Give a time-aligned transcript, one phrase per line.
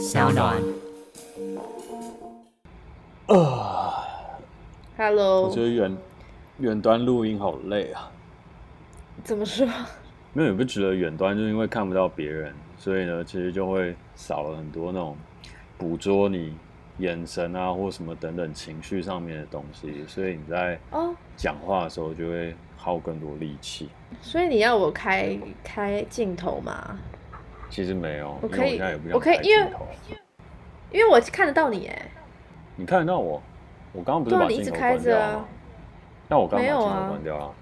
[0.00, 0.56] 小暖。
[3.26, 4.02] 啊
[4.96, 5.42] ，Hello。
[5.42, 5.96] 我觉得远
[6.58, 8.10] 远端录音好累啊。
[9.22, 9.68] 怎么说？
[10.32, 15.14] 没有，你不觉得远端就是因为看不到别人，所以呢，其实就会少了很多那种
[15.76, 16.54] 捕捉你
[16.96, 20.80] 眼神啊或什么等等情绪上面的东西，所以你在
[21.36, 23.90] 讲话的时候就会耗更多力气。
[24.22, 26.98] 所以你要我开开镜头吗？
[27.70, 28.82] 其实没有，我可以，
[29.12, 29.66] 我可以，因为
[30.90, 32.10] 因为我看得到你哎，
[32.76, 33.40] 你看得到我？
[33.92, 35.44] 我刚刚不是把镜头关掉了吗？
[36.28, 37.54] 那我刚刚把镜头关掉了。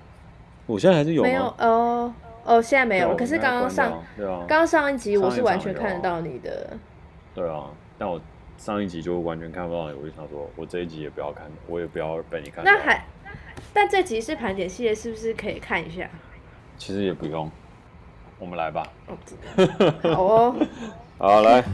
[0.66, 1.28] 我现在还是有吗？
[1.28, 3.16] 没有哦哦，现在没有了。
[3.16, 6.76] 可是刚刚上，对啊，刚刚上一集我是完全看得到你的。
[7.34, 8.20] 对啊，但我
[8.56, 12.70] 上一集就完全看不到你，我就想说，我这一集也不要看，我也不要被你看到。
[12.70, 13.04] 那还，
[13.72, 16.08] 但这集是盘点系列，是不是可以看一下？
[16.76, 17.50] 其实也不用。
[18.38, 18.86] 我们来吧。
[20.02, 20.54] 好哦。
[21.18, 21.64] 好，来。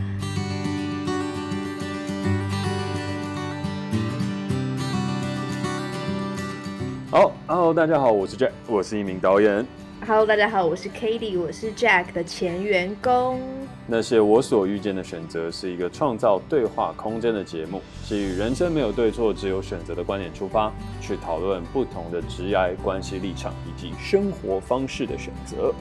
[7.11, 9.65] 好，Hello，大家好，我是 Jack，我是一名导演。
[10.07, 13.41] Hello，大家好，我是 Katie，我是 Jack 的前员工。
[13.87, 25.73] 那些我所遇见的选择是一个创造对话空间的节目，基于人生没有对错，只有选择的观点出发，去讨论不同的职涯关系立场以及生活方式的选择。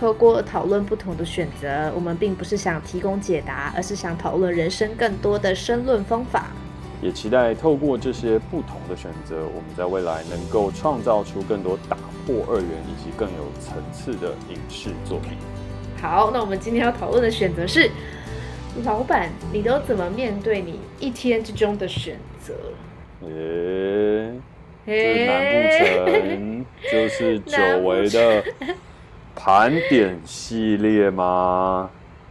[0.00, 6.46] 透过讨论不同的选择，我们并不是想提供解答，而是想讨论人生更多的申论方法。
[7.02, 15.32] 也期待透过这些不同的选择，我们在未来能够创造出更多打破二元以及更有层次的影视作品。
[16.00, 17.90] 好，那我们今天要讨论的选择是：
[18.82, 22.54] 老板，你都怎么面对你一天之中的选择？
[23.26, 24.32] 诶，
[24.86, 28.42] 这难不成就是久违的？
[29.34, 31.90] 盘点系列吗？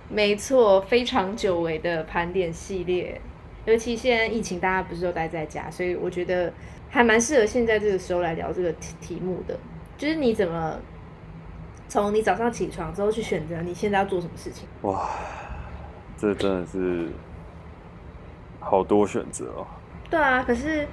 [0.09, 3.21] 没错，非常久违的盘点系列。
[3.65, 6.51] 尤其现在疫情，大家不是都待在家，所以我觉得
[6.89, 9.57] 还蛮适合现在这个时候来聊这个题题目的。
[9.97, 10.77] 就是你怎么
[11.87, 14.67] 从你早上起床之后去选择你现在要做什么事情？
[14.81, 15.09] 哇，
[16.17, 17.09] 这真的是
[18.59, 19.67] 好多选择哦。
[20.09, 20.87] 对啊，可是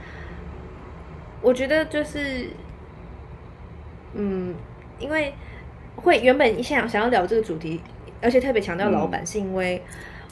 [1.40, 2.50] 我觉得就是，
[4.12, 4.54] 嗯，
[4.98, 5.32] 因为。
[5.96, 7.80] 会原本想想要聊这个主题，
[8.22, 9.82] 而且特别强调老板，是因为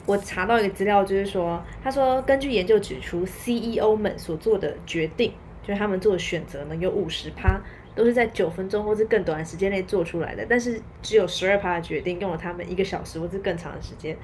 [0.05, 5.33] 我查到一个资料，就是说，他说根据研究指出，CEO 们所做的决定，
[5.63, 7.59] 就是他们做的选择呢，有五十趴
[7.95, 14.15] 都是在九分钟或是更短的时间内做出来的，但是只有十二趴的决定用了他们一个小时或是更长的时间。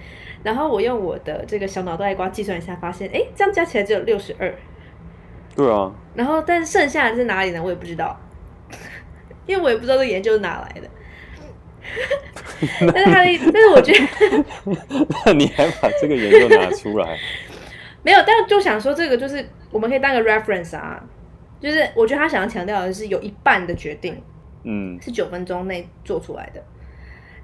[0.44, 4.54] 然后我用我的这个小脑袋瓜计算一下，发现，哎，这样加起来只有六十二。
[5.56, 5.92] 对啊。
[6.14, 7.62] 然后，但是剩下的是哪里呢？
[7.64, 8.20] 我也不知道，
[9.48, 10.88] 因为我也不知道这研究是哪来的。
[12.94, 17.18] 但是他的，但是我觉得， 那你还把这个研究拿出来？
[18.04, 21.04] 没有，但是就想说这个就是我们可以当个 reference 啊，
[21.60, 24.22] 就是我觉得他想要强调的是有一半的决定，
[24.64, 26.64] 嗯，是九分钟内做出来的。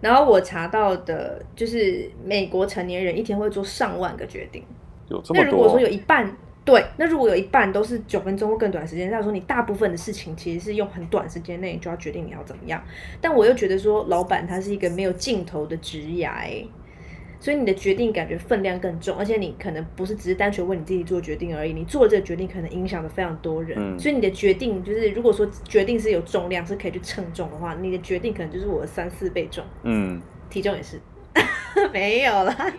[0.01, 4.63] 然后我查到的就是美国成年人一天会做上万个决定，
[5.09, 5.43] 有这么多？
[5.43, 6.35] 那如果说有一半。
[6.67, 12.83] 对，那如果有一半都是九分钟或更短时间，那说你大部分的事情其实是用很短时间内你就要决定你要怎么样。
[13.21, 16.65] 但我又觉得说，老板他是一个没有尽头的职涯，
[17.39, 23.77] 所以你的决定感觉分量更重，而且你可能不是只是单纯为你自己做决定而已，你做这个决定可能影响了非常多人。
[23.79, 29.63] 嗯，所以你的决定就是，如果说决定是有重量是可以去称重的话，你的决定可能就是我的三四倍重。
[29.83, 30.99] 嗯，体重也是，
[31.93, 32.53] 没有啦。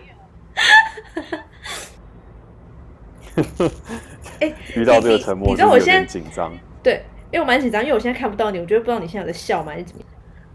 [4.39, 6.51] 哎， 遇到这个沉默，你知道我现在紧张。
[6.81, 9.71] 对，因为我蛮紧张，因为我现在看不到你，我觉得不知道你现在有在笑吗？
[9.71, 10.09] 还是怎么样？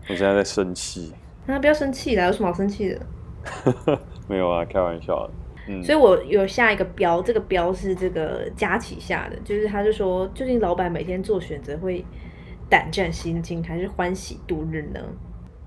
[0.09, 1.13] 我现在在生气。
[1.47, 3.99] 那、啊、不要生气啦，有什么好生气的？
[4.27, 5.31] 没有啊，开玩笑的。
[5.69, 12.05] 嗯，所以我有下一个标，这个标是这个佳琪下的，就是他就说，究竟老板每天做选择会
[12.71, 15.01] 胆战心惊，还是欢喜度日呢？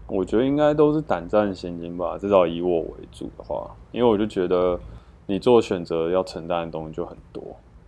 [0.08, 4.80] 我觉得应该都是胆战心惊吧，至少以我为主的话，因为我就觉得。
[5.30, 7.44] 你做选择要承担的东西就很多，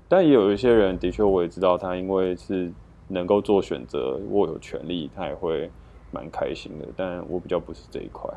[0.09, 2.69] 但也有一些人的确我也知道，他因为是
[3.07, 5.71] 能够做选择，握有权利，他也会
[6.11, 6.85] 蛮开心的。
[6.97, 8.29] 但我比较不是这一块，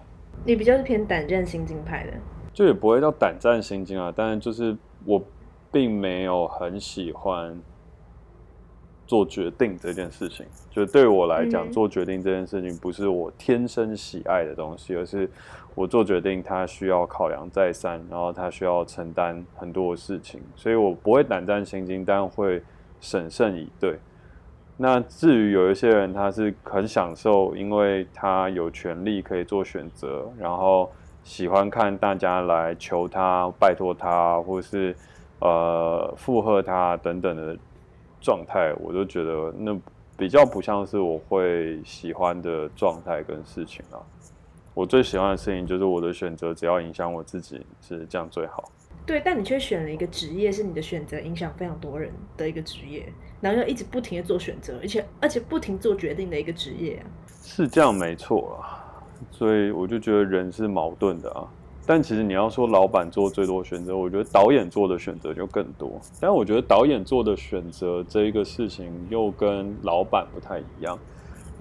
[0.46, 2.12] 你比较是偏胆战心惊派的，
[2.54, 4.12] 就也不会叫胆战心惊啊。
[4.14, 5.20] 但就是我
[5.72, 7.60] 并没有很喜欢
[9.05, 15.28] 做决定这件事情，就对我来讲，做决定这件事情不是我天生喜爱的东西，而是。
[15.74, 22.62] 我做决定，他需要考量再三，然后他需要承担很多的事情，所以我不会胆战心惊，但会
[23.00, 23.98] 审慎以对。
[24.76, 30.90] 那至于有一些人，他是很享受，因为他有权利可以做选择，然后
[31.22, 34.94] 喜欢看大家来求他、拜托他，或是
[35.40, 37.56] 呃附和他等等的
[38.20, 39.78] 状态，我都觉得那
[40.16, 44.00] 比较不像是我会喜欢的状态跟事情啊。
[44.74, 48.70] 我最喜欢的事情就是我的选择，只要影响我自己，是这样最好。
[49.04, 57.04] 对，但你却选了一个职业，是你的选择影响非常多人的一个职业，然后要一直不停的做选择，而且而且不停做决定的一个职业啊。
[57.42, 61.46] 是这样没错啊，所以我就觉得人是矛盾的啊。
[61.84, 66.00] 但其实你要说老板做最多选择，我觉得导演做的选择就更多。
[66.20, 70.96] 但我觉得导演做的选择这一个事情又跟老板不太一样。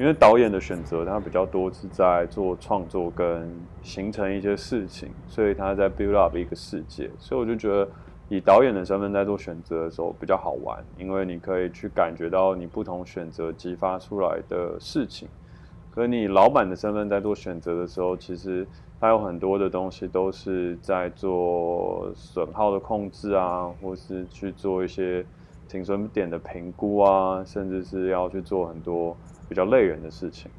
[0.01, 3.47] 因为导演的选择，他比较多是在做创作跟
[3.83, 7.07] 形成一些事情，所以他在 build up 一个世界。
[7.19, 7.87] 所以我就觉得，
[8.27, 15.27] 以导演的身份在做选择的时候比较好玩，因为你可以去感觉到你不同选择激发出来的事情。
[15.93, 18.65] 可你老板的身份在做选择的时候，其实
[18.99, 25.23] 他有很多的东西都是在做损耗的控制啊，或是去做一些
[25.69, 29.15] 停损点的评估啊，甚至是要去做很多。
[29.51, 30.49] 比较累人的事情，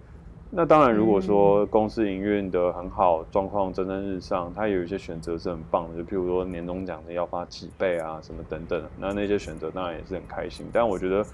[0.50, 10.66] 那当然，如果说公司营运的很好，状况蒸蒸日上，它有一些选择是很棒的，就譬如说年终奖的要发几倍啊，什么等等，那那些选择当然也是很开心。
[10.70, 11.24] 但我觉得，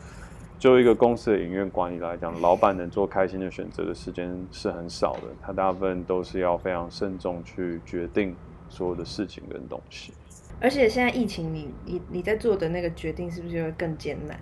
[0.57, 8.37] 就一个公司的营运管理来讲，老板能做开心的选择的时间是很少的，他大部分都是要非常慎重去决定
[8.69, 10.13] 所有的事情跟东西。
[10.61, 14.39] 而且现在疫情你，你你你在做的那个决定是不是就会更艰难？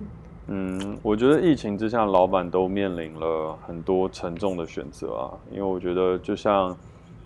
[0.49, 5.35] 嗯，我觉得疫情之下，老板都面临了很多沉重的选择啊。
[5.51, 6.77] 因为我觉得，就像，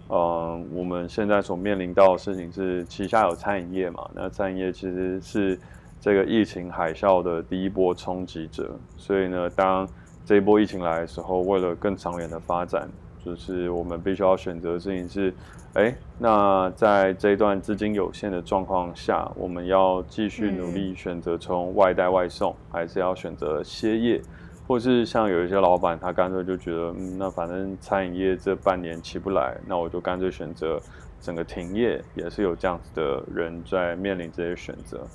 [0.08, 5.61] 呃，我们现在所面临到的事情是，旗下有餐饮业嘛，那餐饮业其实是
[6.00, 8.75] 这个疫情海啸的第一波冲击者。
[8.96, 9.87] 所以呢，当
[10.25, 12.88] 这一波疫情来的时候，为了更长远的发展，
[13.25, 15.32] 就是我们必须要选择的事情是。
[15.75, 24.20] 哎，那在这一段资金有限的状况下，我们要继续努力选择从外带外送，还是要选择歇业，
[24.67, 30.81] 或是像有一些老板，他干脆就觉得，嗯，那反正餐饮业这半年起不来，那我就干脆选择
[31.20, 35.06] 整个停业，也是有这样子的人在面临这些选择。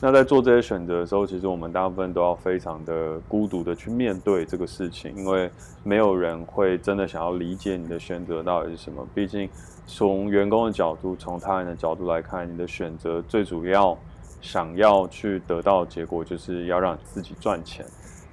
[0.00, 5.50] 那在做这些选择的时候，其实我们大部分都要非常的孤独的去面对这个事情，因为
[5.82, 9.04] 没有人会真的想要理解你的选择到底是什么。
[9.12, 9.50] 毕竟
[9.88, 13.98] 从员工的角度，从他人的角度来看，你的选择最主要
[14.40, 17.84] 想要去得到的结果，就是要让自己赚钱。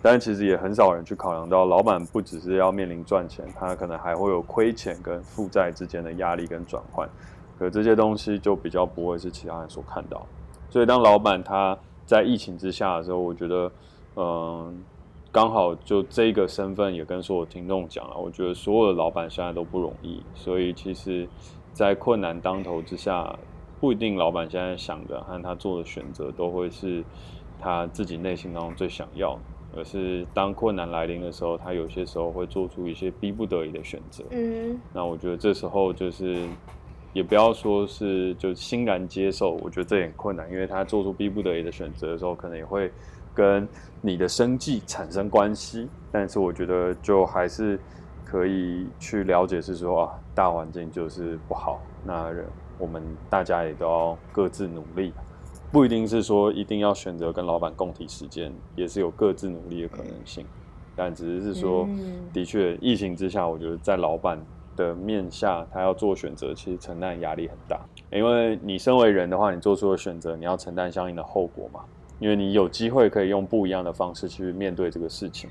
[0.03, 7.09] 但其实也很少人去考量到，老板不只是要面临赚钱，他可能还会有亏钱跟负债之间的压力跟转换。
[7.57, 10.27] 可这些东西就比较不会是其他人所看到。
[10.69, 13.71] 所以，当老板他在疫情之下的时候，我觉得，
[14.15, 14.83] 嗯，
[15.31, 18.17] 刚好就这个身份也跟所有听众讲了。
[18.17, 21.27] 我觉得所有的老板现在都不容易，所以其实，
[21.71, 23.37] 在困难当头之下，
[23.79, 27.03] 不一定老板现在想的和他做的选择都会是
[27.59, 34.23] 他自己内心当中最想要的，而是当困难来临的时候，他有些时候会做出一些逼不得已的选择。
[34.31, 36.47] 嗯，那我觉得这时候就是。
[37.15, 42.91] 也不要说是就欣然接受，我觉得这也很困难，因为他做出逼不得已的选择的时候，可能也会
[43.33, 43.65] 跟
[44.01, 45.87] 你的生计产生关系。
[46.11, 47.79] 但是我觉得就还是
[48.25, 52.29] 可以去了解，是说啊，大环境就是不好，那
[52.77, 55.13] 我们大家也都要各自努力，
[55.71, 60.45] 不一定是说一定要选择跟老板共体时间，也是有各自努力的可能性。
[60.97, 61.87] 但只是是说，
[62.33, 64.37] 的确，疫情之下，我觉得在老板。
[64.75, 67.79] 的面下，他要做选择，其实承担压力很大。
[68.11, 71.81] 因为你身为人的话，你做出的选择，你要承担相应的后果嘛。
[72.19, 75.49] 因为你有机会可以用不一样的方式去面对这个事情。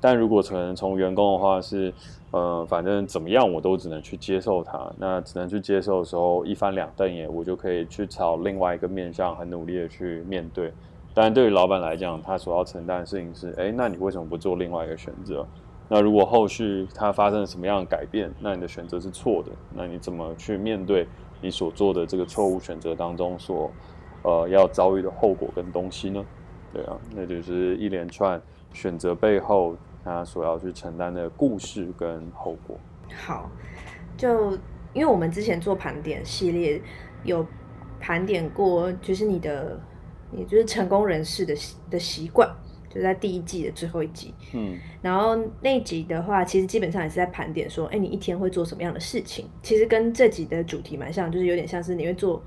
[0.00, 1.92] 但如果可能从员工的话是，
[2.30, 4.92] 呃，反正怎么样我都只能去接受它。
[4.98, 10.72] 那只能去接受的时候，一翻两瞪眼，我就可以去朝另外一个面向很努力的去面对。
[11.12, 15.44] 但对于老板来讲，他所要承担的事情是，哎，那你为什么不做另外一个选择？
[15.88, 21.06] 那如果后续它发生了什么样的改变，那你的选择是错的，那你怎么去面对
[21.40, 23.70] 你所做的这个错误选择当中所
[24.22, 26.24] 呃要遭遇的后果跟东西呢？
[26.72, 28.40] 对啊，那就是一连串
[28.72, 32.76] 选择背后他所要去承担的故事跟后果。
[33.14, 33.48] 好，
[34.16, 34.52] 就
[34.92, 36.82] 因为我们之前做盘点系列
[37.22, 37.46] 有
[38.00, 39.78] 盘点过，就是你的
[40.32, 42.50] 也就是成功人士的习的习惯。
[42.96, 49.46] 就在第一季的最后一集，嗯，然后那一集的话，其实基本上也是在盘点说，哎，你一天会做什么样的事情？
[49.62, 52.42] 其实跟这集的主题蛮像，就是有点像是你会做，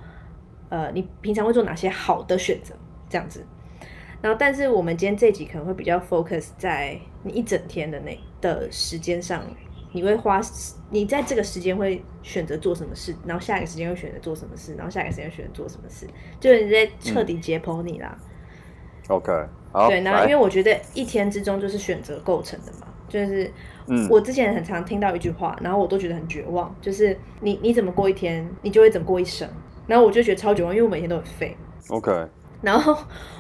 [0.70, 2.74] 呃，你平常会做哪些好的选择
[3.08, 3.46] 这样子。
[4.22, 9.42] 然后，但是我们今天这集可能会比较 focus 在你一整天的那的时间上
[9.92, 10.42] 你会花，
[10.92, 16.06] 你在这个时间会选择做什么事，然后下一个时间会选择做什么事，然后下一个时间选择做什么事，
[16.40, 18.16] 就是你在彻底解剖你啦。
[19.10, 19.59] 嗯、OK，好。
[19.88, 23.52] 对，然后因为我觉得一天之中就是选择构成的嘛，就是，
[23.88, 29.48] 嗯，我之前很常听到一句话，然后我都觉得很绝望，就是你你怎么过一天，你就会怎么过一生。
[29.88, 31.58] 然后我就觉得超绝望，因为我每天都很废。
[31.90, 32.12] OK。
[32.62, 32.96] 然后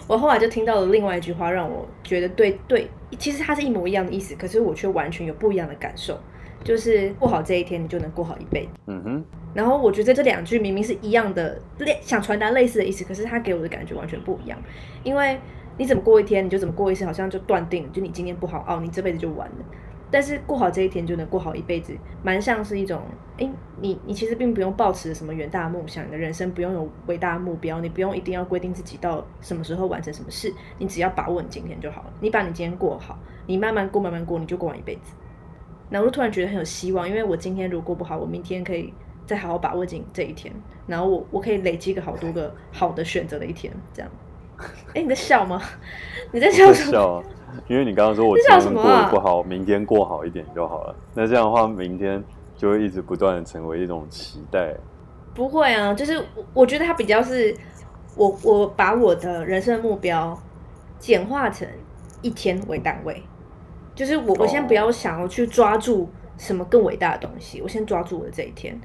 [0.07, 6.17] 我后来就听到了另外一句话，让我觉得对对，其实它是一模一样的意思，可是我却完全有不一样的感受。
[6.63, 8.69] 就是过好这一天，你就能过好一辈子。
[8.87, 9.25] 嗯哼。
[9.53, 14.57] 然后我觉得这两句明明是一样的，类想传达类似的意思，可是它给我的感觉完全不一样。
[15.03, 15.39] 因为
[15.79, 19.65] 你怎么过一天，你就怎么过一生，好像就断定，就你今天不好哦，你这辈子就完了。
[20.11, 23.01] 但是过好这一天就能过好一辈子，蛮像是一种，
[23.37, 32.13] 诶，你你其实并不用抱持什么远大的梦想，你的人生不用有伟大的目标，你不用一定要规定自己到什么时候完成什么事，你只要把握你今天就好了。
[32.19, 35.13] 你把你今天过好，你慢慢过，慢慢过，你就过完一辈子。
[35.89, 38.93] 然后我突然觉得很有希望，因为我今天如果过不好，我明天可以
[39.25, 40.53] 再好好把握紧这一天，
[40.87, 44.11] 然后我我可以累积个好多个好的选择的一天，这样。
[44.93, 45.61] 哎，你在笑吗？
[46.31, 47.23] 你在笑什么？
[47.67, 50.95] 因为你刚刚说我今天过得不好，明天过好一点就好了。
[51.15, 52.23] 那这样的话，明天
[52.55, 54.75] 就会一直不断的成为一种期待。
[55.33, 56.23] 不会啊，就是
[56.53, 57.55] 我觉得它比较是
[58.15, 60.37] 我我把我的人生目标
[60.99, 61.67] 简化成
[62.21, 63.23] 一天为单位，
[63.95, 68.79] 就是我我先不要想要去抓住什么更伟大的东西，我先抓住我的这一天，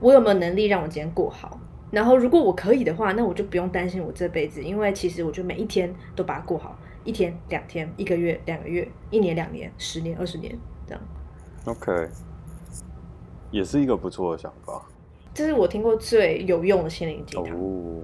[0.00, 1.58] 我有没有能力让我今天过好？
[1.90, 6.78] 然后如果我可以的话，那我就不用担心我这辈子，因为其实我就每一天都把它过好。
[7.02, 10.56] 一天、两天、一个月、两个月、一年、两年、十年、二十年，
[10.86, 11.02] 这样。
[11.64, 12.08] OK，
[13.50, 14.82] 也是一个不错的想法。
[15.32, 17.44] 这是我听过最有用的心灵鸡汤。
[17.44, 18.02] 哦。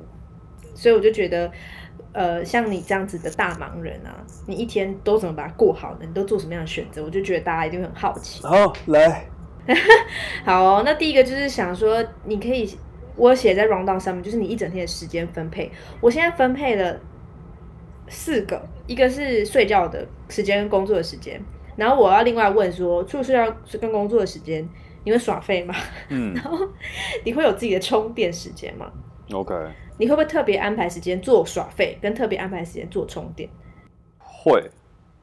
[0.75, 1.51] 所以我就觉得，
[2.13, 6.01] 呃，像你这样子的大忙人啊，你一天都怎么把它过好呢？
[6.01, 7.05] 你都做什么样的选择？
[7.05, 8.43] 我就觉得大家一定会很好奇。
[8.43, 9.27] 好，来。
[10.45, 12.67] 好哦，那第一个就是想说，你可以，
[13.17, 15.71] 我写在 rundown 上面，就是你一整天的时间分配。
[16.01, 17.01] 我现在分配了。
[18.09, 21.43] 四个，一个是睡觉的时间跟工作的时间，
[21.75, 24.65] 然后我要另外问说，除了睡觉跟工作的时间，
[25.03, 25.75] 你会耍废吗？
[26.11, 26.57] 嗯，然后
[27.25, 28.89] 你会有自己的充电时间吗
[29.33, 29.53] ？OK，
[29.99, 33.51] 你会不会特别安排时间做耍废，跟特别安排时间做充电？
[34.21, 34.71] 会，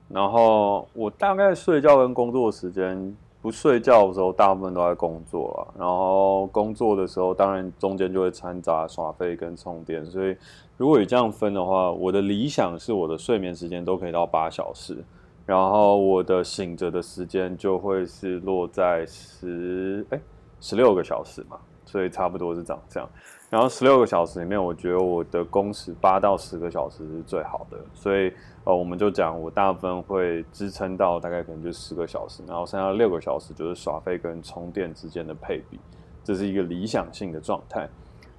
[0.10, 3.16] 然后我大概睡觉跟工作的时间。
[3.44, 5.74] 不睡觉的时候，大部分都在工作了。
[5.78, 10.06] 然后工作的时候，当然中间就会掺杂耍费跟充电。
[10.06, 10.34] 所以，
[10.78, 15.04] 如果你这样分的话，我的理想是我的睡眠时间都可以到八小时，
[15.46, 20.20] 然后我的醒着的时间就会是落在十哎
[20.62, 21.60] 十六个小时嘛。
[21.86, 23.08] 所以差不多是长这样。
[23.54, 27.78] 然后十六个小时里面，我觉得我的工时八到十个小时是最好的。
[27.94, 28.34] 所以。
[28.66, 35.78] 呃，我们就讲，我大部分会支撑到大概可能就十个小时，然后剩下六个小时就是耍飞跟充电之间的配比，
[36.24, 37.90] 这是一个理想性的状态。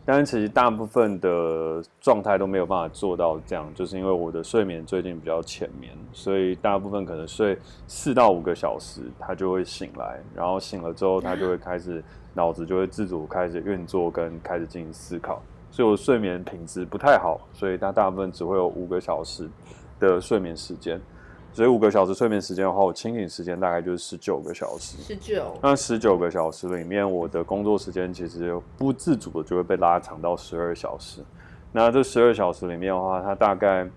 [0.06, 7.56] 但是其实大部分的状态都没有办法做到这样，就是因为我的睡眠最近比较浅眠，所以大部分可能睡
[7.86, 19.48] 四到五个小时，他就会醒来，然后醒了之后，他就会开始脑子就会自主开始运作跟开始进行思考，所以我睡眠品质不太好，所以他大部分只会有五个小时
[19.98, 21.00] 的睡眠时间，
[21.54, 25.00] 所以五个小时睡眠时间的话，我清醒时间大概就是十九个小时。
[25.00, 25.56] 十九。
[25.62, 31.20] 那十九个小时里面，我的工作时间其实不自主的就会被拉长到十二小时。
[31.70, 33.88] 那这十二小时里面的话，它大概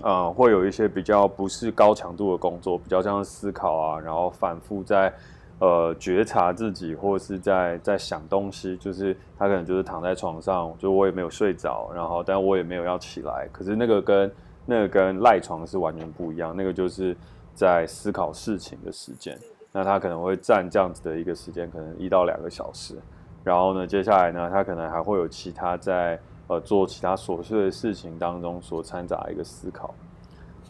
[0.00, 5.12] 呃会有一些比较不是高强度的工作，比较像是思考啊，然后反复在
[5.58, 8.74] 呃觉察自己，或者是在在想东西。
[8.78, 14.32] 就是他可能就是躺在床上，就我也没有睡着，然后但我也没有要起来，可是那个跟
[14.66, 17.16] 那个跟赖床是完全不一样，那个就是
[17.54, 19.36] 在思考事情的时间，
[19.72, 22.94] 那他可能会占这样子的一个时间，可能一到两个小时。
[23.42, 29.94] 然后呢，接下来呢，他可能还会有其他在呃做其他琐碎的事情当中所掺杂一个思考。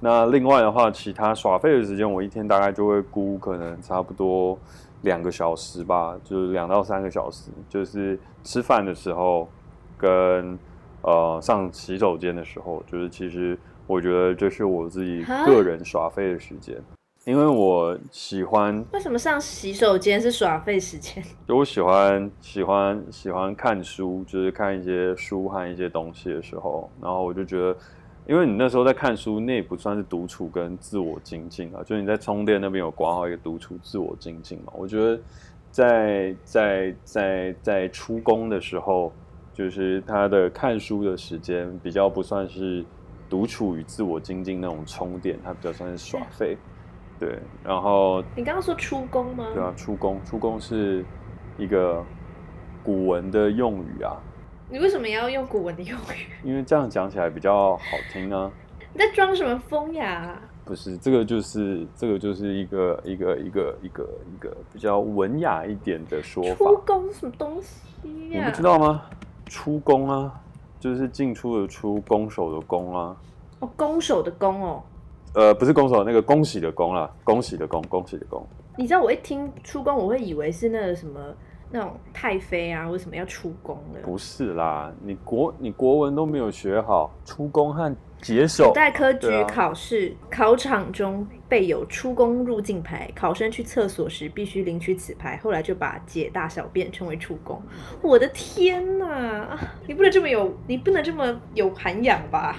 [0.01, 4.57] 那另外的话，其他耍废的时间，我一天大概就会估可能差不多
[5.03, 9.47] 两个小时吧，就是两到三个小时，就是吃饭的时候
[9.99, 10.59] 跟
[11.03, 13.59] 呃上洗手间的时候，就是其实。
[13.91, 16.81] 我觉得这是我自己个人耍废的时间，
[17.25, 18.85] 因为我喜欢。
[18.93, 21.21] 为什么上洗手间是耍废时间？
[21.49, 27.77] 就我喜欢喜欢喜欢看书，就是看一些书和一些东西的时候，然后我就觉得，
[28.29, 34.73] 因为你那时候在看书，那也不算是独处跟自我精进啊，就是你在充电那边有挂好一个独处自我精进嘛。
[34.77, 35.21] 我觉得
[35.73, 39.13] 在在在在出工的时候，
[39.53, 42.85] 就是他的看书的时间比较不算是。
[43.31, 46.59] 独处与自我精进那种充电，它比较算是耍废。
[47.19, 49.47] 对，然后你刚刚说出宫吗？
[49.55, 51.05] 对啊，出宫，出宫是
[51.57, 52.05] 一个
[52.83, 54.17] 古文的用语啊。
[54.69, 56.27] 你为什么要用古文的用语？
[56.43, 58.51] 因为这样讲起来比较好听啊。
[58.93, 60.43] 你在装什么风雅啊？
[60.65, 66.65] 不是，这个就是这个就是一个一个一个一个一个比较文雅一点的说法。
[66.65, 68.45] 出宫是什么东西呀？
[68.45, 69.03] 你不知道吗？
[69.47, 70.41] 出宫啊，
[70.81, 73.17] 就是进出的出，攻守的攻啊。
[73.61, 74.83] 哦，攻守的攻哦。
[75.35, 78.45] 呃，不是攻守，那个恭喜的恭啦，恭喜的恭，恭喜的恭。
[78.77, 81.21] 你知道我一听出宫，我会以为是那个什么。
[81.73, 84.01] 那种太妃啊，为什么要出宫呢？
[84.03, 88.69] 不是啦，你国你国文都没有学好，出宫和解手。
[88.69, 95.39] 古代科举考试，啊、考场中备有出宫入境牌，考生去厕所时必须领取此牌。
[95.43, 97.63] 后来就把解大小便称为出宫。
[98.03, 102.57] 我的天哪，你不能这么有，你不能这么有涵养吧？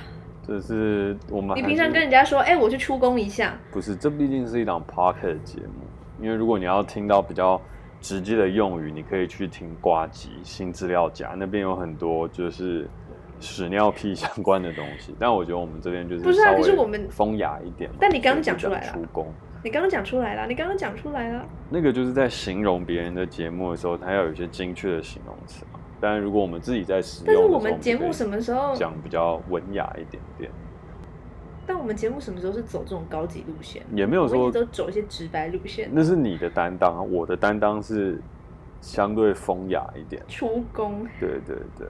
[0.48, 1.58] 这是我们。
[1.58, 3.60] 你平常跟人家说，哎、欸，我去出宫一下。
[3.72, 7.60] 不是，这毕竟是一档 podcast 节目，因为如果你要听到比较。
[8.01, 12.89] 直接的用语，你可以去听呱吉新资料夹，那边有很多就是
[13.39, 15.15] 屎尿屁相关的东西。
[15.20, 17.89] 但我觉得我们这边就是不是啊，可是我们风雅一点。
[18.00, 19.31] 但你刚刚讲出来了，出工。
[19.63, 21.46] 你刚刚讲出来了，你刚刚讲出来了。
[21.70, 25.79] 那个就是在形容别人的节目的时候，它要有一些精确的形容词嘛。
[26.00, 30.51] 但如果我们自己在使用，但是我们节目什么时候讲比较文雅一点点？
[31.65, 33.84] 但我们节目什么时候是走这种高级路线？
[33.94, 35.89] 也没有说都走一些直白路线。
[35.91, 38.20] 那是你的担当啊，我的担当是
[38.82, 40.22] 相对风雅一点。
[40.27, 41.08] 出工。
[41.20, 41.88] 对对对，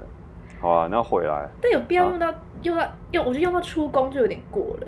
[0.60, 1.50] 好啊，那回来。
[1.62, 3.25] 但有必要用到、啊、用到用？
[3.25, 4.88] 我觉得用到出工就有点过了。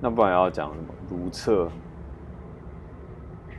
[0.00, 0.94] 那不然要讲什么？
[1.10, 1.68] 如厕。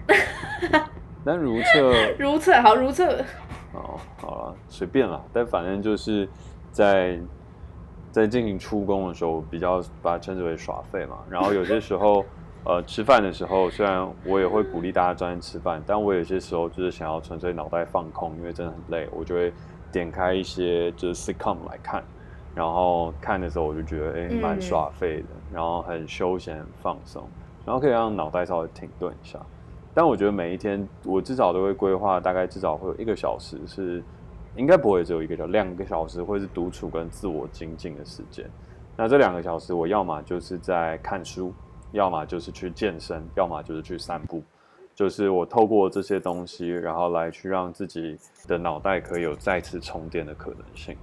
[1.24, 2.14] 那如厕。
[2.18, 3.22] 如厕好，如厕。
[3.74, 5.24] 哦，好了，随便了。
[5.34, 6.28] 但反正就是
[6.72, 7.20] 在。
[8.14, 11.18] 在进行出工的时候，比较把它称之为耍废嘛。
[11.32, 12.24] 然后有些时候，
[12.64, 19.52] 呃，吃饭的时候，虽然我也会鼓励大家专心吃饭，但我有些时候就是想要纯粹脑袋放空，因为真的很累，我就会
[19.92, 22.04] 点开一些就是 sitcom 来看。
[22.54, 27.28] 然后看的时候，我就觉得哎，蛮耍废的，然后很休闲、很放松，
[27.66, 29.40] 然后可以让脑袋稍微停顿一下。
[29.92, 34.04] 但我觉得每一天，我至少都会规划，大概至少会有一个小时是。
[34.56, 38.50] 应该不会只有一个小，两个小时会是独处跟自我精进的时间。
[38.96, 41.52] 那这两个小时，我要么就是在看书，
[41.92, 44.44] 要么就是去健身，要么就是去散步。
[44.94, 48.16] 就是我透过这些东西，然后来去让自己
[48.48, 50.96] 的脑袋可以有再次充电的可能性。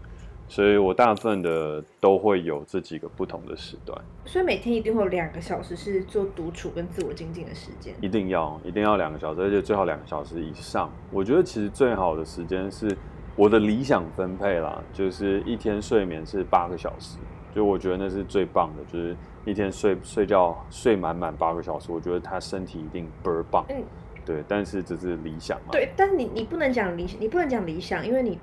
[0.46, 4.00] 所以我大部分的都会有这几个不同的时段。
[4.24, 7.92] 所以每天一定会有两个小时是做独处跟自我精进的时间。
[8.00, 10.88] 一定要，一定要两个小时，而且最好两个小时以上。
[11.10, 12.96] 我觉得其实最好的时间是。
[13.40, 17.16] 我的理想分配啦，就是一天睡眠是八个小时，
[17.54, 23.64] 就我觉得那是最棒的，就是一天睡睡觉睡满满八个小时，我觉得他身体一定倍儿棒。
[23.70, 23.82] 嗯，
[24.26, 25.68] 对，但是这是理想嘛。
[25.72, 28.38] 对，但是你你不能讲理想，你不能讲理想，因为你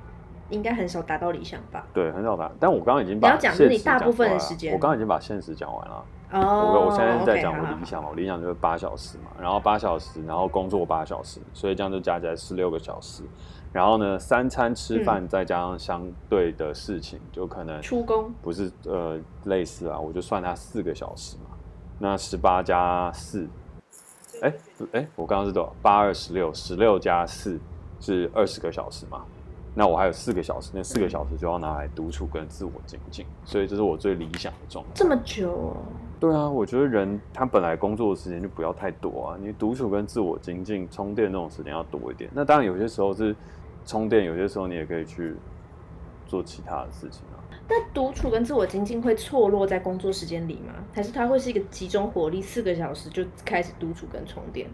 [0.50, 1.86] 应该很少达到理想吧？
[1.94, 2.52] 对，很少达。
[2.60, 6.06] 但我刚刚已经把你要讲是你大部分的时间，我刚刚已经把现实讲完了。
[6.32, 13.24] 哦，我我现在在讲我理想嘛，我理想就是八小时嘛，然后八小时，然后工作八小时，所以这样就加起来十六个小时。
[13.72, 21.56] 然后呢，三餐吃饭再加上相对的事情，嗯、就可能出工不是呃类似啊，我就算它四个小时嘛。
[22.00, 23.48] 那十八加四，
[24.42, 24.54] 哎
[24.94, 25.74] 哎，我刚刚是多少？
[25.82, 27.60] 八二十六，十六加四
[28.00, 29.24] 是二十个小时嘛？
[29.78, 34.92] 那我还有四个小时，那四个小时就要拿来独处跟自我精进，所以这是我最理想的状态。
[34.96, 35.78] 这么久哦？
[36.20, 42.30] 对啊，我觉得人他本来工作的时间就不要太多啊，你独处跟自我精进、充电那种时间要多一点。
[42.34, 43.36] 那当然有些时候是。
[43.90, 45.34] 充电有些时候你也可以去
[46.26, 47.40] 做其他的事情啊。
[47.66, 50.74] 但独处跟自我精进会错落在工作时间里吗？
[50.94, 54.70] 还是它会是一个集中火力，四个小时就开始独处跟充电？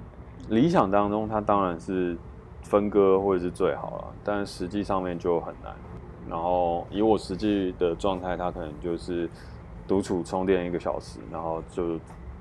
[0.50, 2.18] 理想当中，它当然是
[2.74, 5.72] 分割或者是最好了，但实际上面就很难。
[6.28, 9.30] 然后以我实际的状态，它可能就是
[9.88, 12.00] 独处充电一个小时，然后就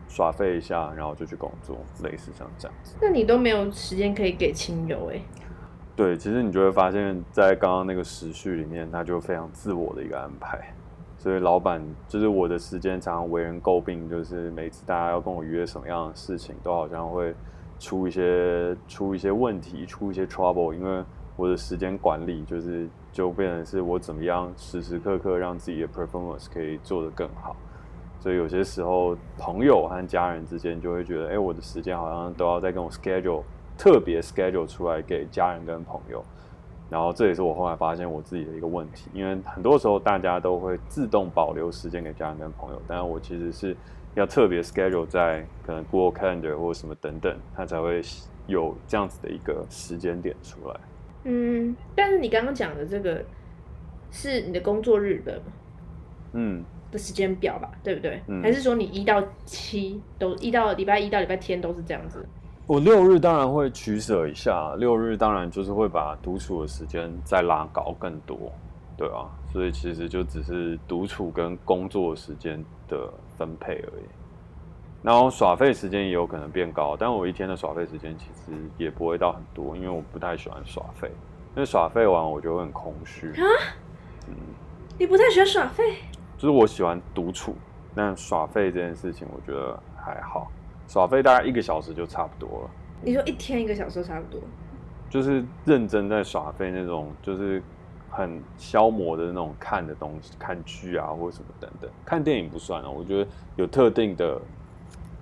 [0.09, 2.97] 耍废一下，然后就去工作，类似像这样子。
[3.03, 5.21] 那你都没有时间可以给亲友哎？
[5.95, 10.73] 对，其实你就会发现，在刚刚那个时序里面，他就非常自我的一个安排。
[11.19, 17.35] 所以老板就是我的时间常常为人诟病，就是每次大家要跟我约什么样的事情，都好像会
[17.83, 20.73] 出一些出一些问题，出一些 trouble。
[20.73, 21.03] 因为
[21.35, 27.57] 我的时间管理就是就变成是我怎么样时时刻刻让自己的 performance 可以做得更好。
[28.21, 33.43] 所以有些时候朋友和家人之间就会觉得，哎，我的时间好像都要再跟我 schedule。
[33.77, 36.23] 特别 schedule 出来给家人跟朋友，
[36.89, 43.75] 然后这也是我后来发现我自己的一个问题，因为很多时候大家都会自动保留时间给家人跟朋友，但是我其实是
[44.15, 48.03] 要特别 schedule 在可能 Google Calendar 或什么等等，它才会
[48.47, 50.81] 有这样子的一个时间点出来。
[51.25, 53.25] 嗯，但是你刚刚讲的这个
[54.11, 55.41] 是你的工作日的，
[56.33, 58.21] 嗯，的时间表吧，对不对？
[58.27, 62.27] 嗯，还是说你一到七都一到礼拜一到礼拜天都是这样子？
[62.67, 68.53] 我六日当然会取舍一下，六日当然就是会把独处的时间再拉高更多，
[69.03, 74.05] 对啊，所以其实就只是独处跟工作时间的分配而已。
[75.03, 81.11] 然后耍费时间也有可能变高，但我一天的耍费时间其实也不会到很多，因为我不太喜欢耍费，
[81.57, 83.43] 因为耍费完我就会很空虚啊。
[84.29, 84.37] 嗯，
[84.97, 85.97] 你不太喜欢耍费？
[86.39, 87.57] 就是我喜欢独处，
[87.97, 90.49] 但耍费这件事情我觉得还好，
[90.87, 92.71] 耍费大概一个小时就差不多了。
[93.03, 94.41] 你说一天一个小时差不多？
[95.11, 97.61] 就是认真在耍费那种，就是
[98.13, 104.39] 很消磨的那种看的东西，看剧啊或者什么等等，看电影不算啊，我觉得有特定的。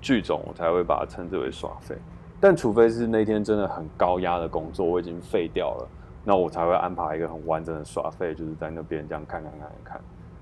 [0.03, 1.94] 剧种我才会把它称之为耍废，
[2.40, 5.88] 但除非是那天真的很高压的工作，我已经废掉了，
[6.24, 10.00] 那我才会安排一个很完整的耍废，就是在那边这样看看看看。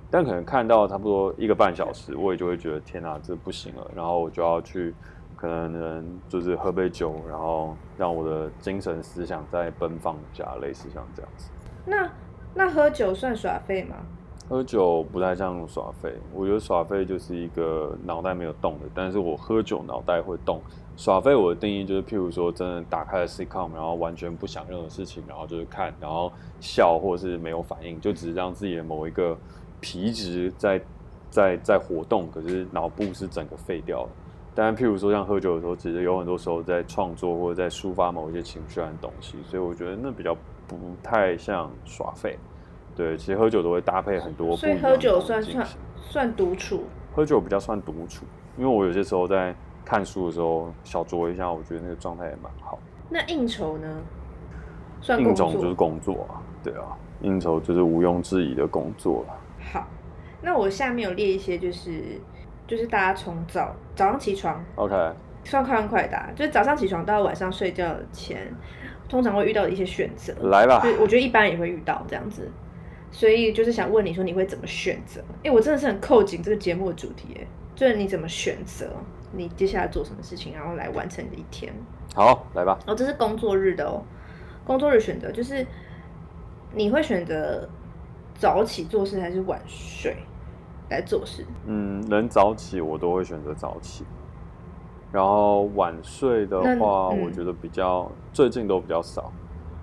[0.08, 4.94] 但可能看到差不多一个半小时，我也就会觉得天哪，这不行了，然后我就要去
[5.34, 11.50] 可能就是喝杯酒，然后让我的精神思想再奔放一下，类似像这样子。
[11.84, 12.08] 那
[12.58, 13.94] 那喝酒算耍废吗？
[14.48, 20.60] 喝酒不太像耍废，我觉得耍废就是一个脑袋没有动的，但是我喝酒脑袋会动。
[20.96, 29.38] 耍废我的定义就是，譬如说真的打开了 sitcom，然后完全不想任何事情，然后就是看，然后笑或是没有反应，就只是让自己的某一个
[29.80, 30.80] 皮质在
[31.30, 34.08] 在在活动，可是脑部是整个废掉的。
[34.52, 40.36] 但譬如说像喝酒的时候，其实有很多时候在创作或者在抒发某一些情绪的东西，所以我觉得那比较
[40.68, 42.38] 不太像耍废。
[42.94, 46.84] 对，其实喝酒都会搭配很多，所以喝酒算算算独处。
[47.14, 48.24] 喝酒比较算独处，
[48.56, 49.54] 因为我有些时候在
[49.84, 52.78] 看书的时候小酌一下，我觉得那个状态也蛮好。
[53.08, 53.88] 那应酬呢？
[55.00, 59.34] 算应酬就是工作啊，对啊，应酬就是毋庸置疑的工作了。
[59.72, 59.86] 好，
[60.42, 62.20] 那我下面有列一些，就是
[62.66, 64.94] 就是大家从早早上起床，OK，
[65.44, 68.52] 算快问快答，就是早上起床到晚上睡觉前，
[69.08, 70.34] 通常会遇到的一些选择。
[70.48, 72.50] 来吧，我觉得一般人也会遇到这样子。
[73.10, 75.20] 所以就是想问你说你会怎么选择？
[75.38, 78.90] 哎、欸，我真的是很扣紧这个节目的主题，哎，就是你怎么选择
[79.32, 81.72] 你接下来做什么事情，然后来完成你的一天。
[82.14, 82.78] 好，来吧。
[82.86, 84.02] 哦，这是工作日的哦。
[84.64, 85.66] 工作日选择就是
[86.74, 87.66] 你会选择
[88.34, 90.14] 早起做事还是晚睡
[90.90, 91.46] 来做事？
[91.64, 94.04] 嗯，能早起我都会选择早起，
[95.10, 99.32] 然后晚睡的话，我觉得比较、嗯、最近都比较少。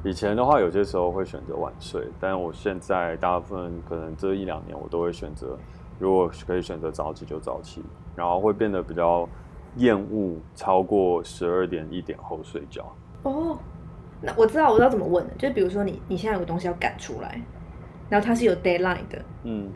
[0.04, 5.58] 以前的话，有些时候会选择晚睡，但我现在大部分可能这一两年，我都会选择，
[5.98, 7.84] 如果可以选择早起就早起，
[8.16, 9.28] 然后会变得比较
[9.78, 12.86] 厌恶超过十二点一点后睡觉。
[13.24, 13.58] 哦，
[14.22, 17.42] 那我知道，我知道怎么问了，就比如说你你现在有个东西要赶出来，
[18.08, 19.72] 然后它是有 deadline 的，嗯，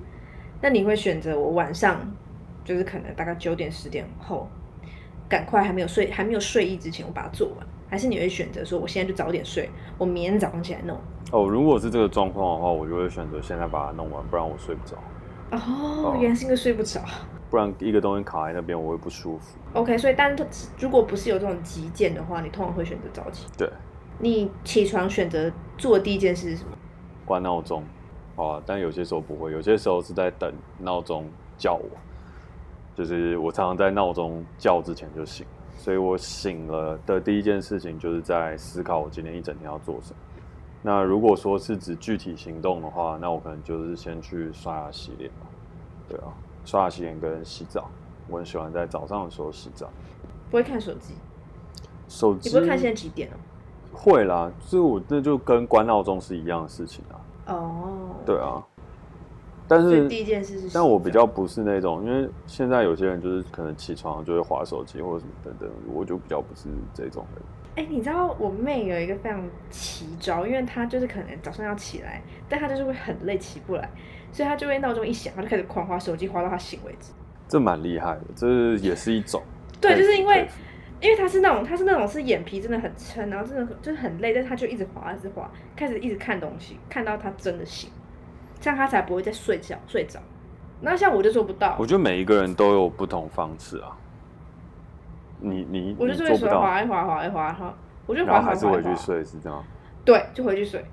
[0.61, 1.99] 那你会选择我晚上
[2.63, 4.47] 就是可能大概九点十点后，
[5.29, 7.67] 赶快还没有睡还没有睡意之前，我把它做完。
[7.87, 10.99] 还是你会选择说，我现在就早点睡，我明天早上起来弄。
[11.31, 14.97] 哦，如果是这个状况的话，我就会选择现在把它弄完，不然我睡不着。
[15.51, 17.01] 哦，原来是因为睡不着。
[17.49, 19.57] 不然一个东西卡在那边，我会不舒服。
[19.73, 20.35] OK，所以但
[20.77, 23.47] 如果不是有这种急件的话，你通常会选择早起。
[23.57, 23.67] 对。
[24.19, 26.71] 你起床选择做的第一件事是什么？
[27.25, 27.83] 关闹钟。
[28.35, 31.25] 哦，但有些时候不会，有些时候是在等闹钟
[31.57, 31.89] 叫我，
[32.99, 35.45] 就是我常常在闹钟叫之前就醒。
[35.77, 40.17] 所以我醒了的第一件事情就是在思考我今天一整天要做什么。
[40.81, 45.31] 那如果说是指具体行动的话，那我可能就是先去刷牙洗脸。
[46.09, 46.27] 对啊，
[46.65, 47.89] 刷牙洗脸跟洗澡，
[48.27, 49.89] 我很喜欢在早上的时候洗澡。
[50.51, 51.13] 不会看手机？
[52.09, 52.49] 手机？
[52.49, 53.37] 你不会看现在几点了？
[53.93, 57.15] 会啦，就是我这就跟关闹钟是一样的事情啊。
[57.53, 58.09] 哦。
[58.25, 58.61] 对啊。
[59.69, 67.43] 但是第一件事是，但我比较不是那种，因为现在有些人就是可能起床就会划手机或者什么等等，我就比较不是这种人。
[67.75, 73.87] 哎、欸，你知道我妹有一个非常奇招，因为她就是可能早上要起来，但她就是会很累起不来，
[74.31, 77.13] 所以她就会闹钟一响，她就开始狂滑手机，滑到她醒为止。
[77.47, 79.41] 这蛮厉害的，这也是一种。
[79.79, 80.47] 对，就是因为
[80.99, 87.89] 因为她是那种她是那种是眼皮真的很撑，然后真的就是很累，但是她就一直滑一直滑，开始一直看东西，看到她真的醒。
[88.59, 90.19] 这样他才不会再睡觉睡着。
[90.81, 91.75] 那像我就做不到。
[91.79, 93.97] 我觉得每一个人都有不同方式啊。
[95.39, 97.73] 你你我就是会说滑一滑滑一滑哈，
[98.05, 99.63] 我就然后还是回去睡是这样。
[100.03, 100.83] 对，就回去睡。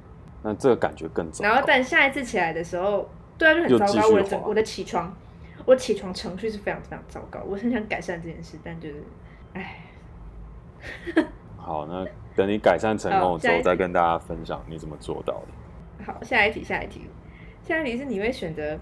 [0.43, 1.45] 那这个感觉更糟。
[1.45, 4.09] 然后但下一次起来的时候，对啊，就很糟糕。
[4.11, 5.13] 我的我的起床，
[5.65, 9.03] 我起床程序是非常非常糟糕，我很想改善这件事，但就是，
[9.55, 9.79] 唉。
[11.57, 16.05] 好，那等你改善成功之后，再跟大家分享你怎么做到的。
[16.05, 17.09] 好，下一题，下一题，
[17.67, 18.79] 下一题是你会选择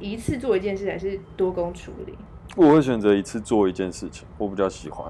[0.00, 2.18] 一次做一件事，还是多工处理？
[2.56, 5.06] 我会选择一次做一件事情，我比较喜欢。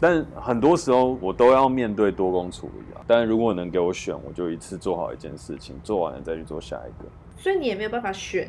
[0.00, 3.04] 但很多时候我都要面对多工处理啊。
[3.06, 7.06] 但如果能给我选，我就一次做好一件事情，做完了再去做下一个。
[7.36, 8.48] 所以你也没有办法选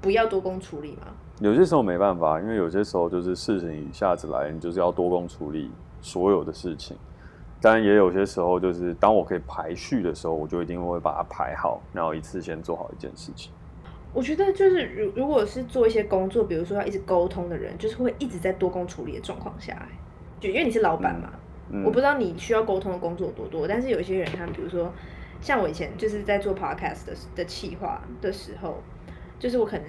[0.00, 1.08] 不要多工处理吗？
[1.40, 5.70] 有些时候没办法，因为有些时候就是事情一下子来，你就是要多工处理
[6.00, 6.96] 所有的事情。
[7.60, 13.52] 但也有些时候，就是当我可以排序的时候，我就一定会把它排好，然后一次先做好一件事情。
[14.12, 19.76] 我觉得就是如如果是做一些工作，比如说要一直沟通的人，就是会一直在多工处理的状况下，
[20.40, 21.30] 就因为你是老板嘛，
[21.70, 24.92] 嗯嗯、我不知道你需要沟通的工作多多，但是有一些人，他们比如说
[25.40, 28.82] 像我以前就是在做 podcast 的的企划的时候，
[29.38, 29.86] 就是我可能。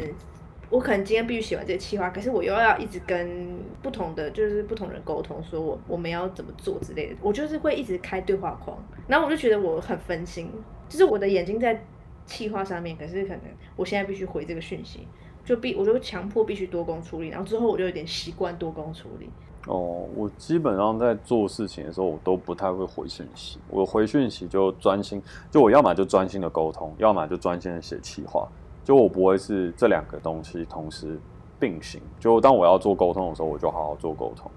[0.69, 7.15] 我可能今天必须写完这个企划，可是我又要一直跟不同的就是不同人沟通，说我我们要怎么做之类的。
[7.21, 8.77] 我就是会一直开对话框，
[9.07, 10.51] 然后我就觉得我很分心，
[10.89, 11.81] 就是我的眼睛在
[12.25, 13.41] 企划上面，可是可能
[13.75, 15.07] 我现在必须回这个讯息，
[15.45, 19.29] 就必我就强迫必须多工处理，然后之后我就有点习惯多工处理。
[19.67, 28.47] 哦，我基本上在做事情的时候，我都不太会回讯息，我回讯息就专心，就我要么就专心的沟通，要么就专心的写企划。
[28.87, 31.19] 就我不会是这两个东西同时
[31.59, 32.01] 并行。
[32.21, 34.49] 就当我要做沟通的时候，我就好好做沟通，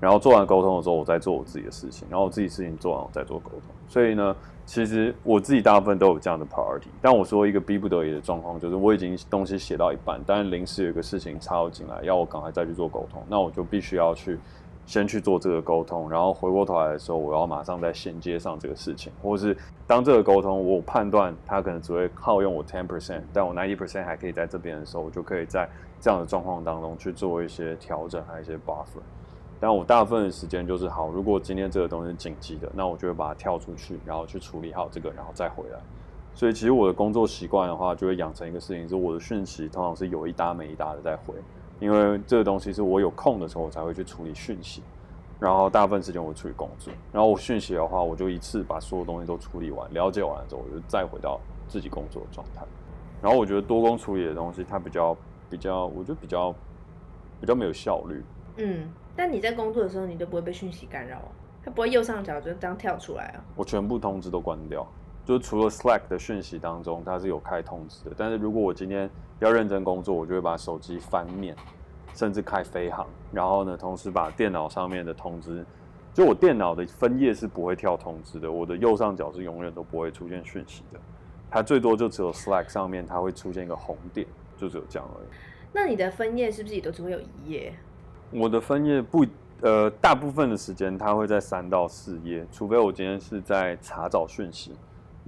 [0.00, 3.60] 然后做完沟通的时候，我再做我自己的事情，然后我自己事情做完，我再做沟通。
[3.86, 6.88] 所以呢，其实我自己大部分都有这样的 priority。
[7.02, 14.38] 但我说一个逼不得已的状况，就是我已经东西写到一半，但是临时有一个事情插入进来，要我赶快再去做沟通，那我就必须要去。
[14.88, 19.54] 先去做这个沟通，然后回过头来的时候，我要马上再衔接上这个事情，或者是
[19.86, 25.68] 当这个沟通我判断它可能只会耗用我 ten percent，但我 ninety percent 还可以在这边的时候，我就可以在
[26.00, 29.02] 这样的状况当中去做一些调整，还有一些 buffer。
[29.60, 35.78] 但我大部分的时间就是好，如果今天这个东西紧急的，那我就会把它跳出去，然后去处理好这个，然后再回来。
[36.32, 41.34] 所以其实我的工作习惯的话，就会养成一个事情，是我的讯息通常是有一搭没一搭的在回。
[41.80, 44.82] 因为这个东西是我有空的时候我才会去处理讯息，
[45.38, 52.62] 然后大部分时间我会处理工作，然后我讯息的话，我就一次把所有东西都处理完，了解完了之后，我就再回到自己工作的状态。
[53.22, 55.16] 然后我觉得多工处理的东西，它比较
[55.50, 56.54] 比较，我觉得比较
[57.40, 58.24] 比较没有效率。
[58.56, 61.20] 嗯，但你在工作的时候，你都不会被讯息干扰，
[61.64, 63.44] 它不会右上角就这样跳出来啊？
[63.56, 64.86] 我全部通知都关掉，
[65.28, 69.10] 就除了 Slack 的讯息当中，它是有开通知的，但是如果我今天
[69.40, 71.54] 要认真工作，我就会把手机翻面，
[72.14, 75.62] 甚至开飞行，然后呢，同时把电脑上面的通知，
[76.14, 80.98] 就我电脑的分页是不会跳通知的，我的右上角是永远都不会出现讯息的，
[81.50, 85.28] 它最多就只有 Slack 上面它会出现一个红点，就只有这样而已。
[85.74, 87.74] 那你的分页是不是也都只会有一页？
[88.30, 89.26] 我的分页不，
[89.60, 94.72] 呃，大部分的时间它会在三到四页，除非我今天是在查找讯息。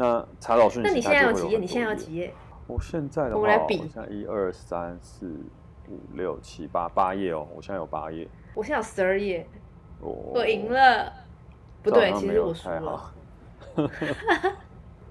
[0.01, 1.59] 那查老师，那你现在有几页？
[1.59, 2.33] 你现在有几页？
[2.67, 5.27] 我现在的话，我来比，现在一二三四
[5.91, 8.27] 五六七八八页哦，我现在有八页。
[8.55, 9.47] 我现在有十二页，
[10.01, 11.13] 我赢了。
[11.83, 13.13] 不对，其实我输了。